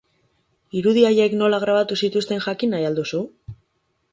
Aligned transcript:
Irudi 0.79 1.03
haiek 1.09 1.35
nola 1.41 1.59
grabatu 1.65 1.99
zituzten 2.07 2.43
jakin 2.47 2.75
nahi 2.77 2.89
al 2.89 2.99
duzu? 3.03 3.21